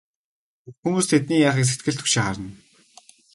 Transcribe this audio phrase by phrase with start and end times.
[0.63, 2.49] Бүх хүмүүс тэдний яахыг сэтгэл түгшин харна.